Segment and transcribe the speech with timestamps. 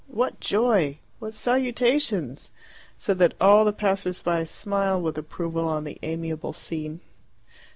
[0.07, 0.97] What joy!
[1.19, 2.49] what salutations!
[2.97, 7.01] so that all the passersby smiled with approval on the amiable scene.